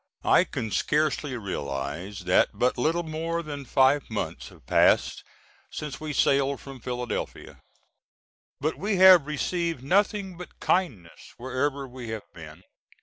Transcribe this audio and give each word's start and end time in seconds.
I 0.25 0.45
can 0.45 0.71
scarcely 0.71 1.37
realize 1.37 2.21
that 2.21 2.49
but 2.55 2.75
little 2.79 3.03
more 3.03 3.43
than 3.43 3.65
five 3.65 4.09
months 4.09 4.49
have 4.49 4.65
passed 4.65 5.23
since 5.69 5.99
we 6.01 6.11
sailed 6.11 6.59
from 6.59 6.79
Philadelphia. 6.79 7.61
But 8.59 8.79
we 8.79 8.95
have 8.95 9.27
received 9.27 9.83
nothing 9.83 10.37
but 10.37 10.59
kindness 10.59 11.35
wherever 11.37 11.87
we 11.87 12.09
have 12.09 12.25
been. 12.33 12.63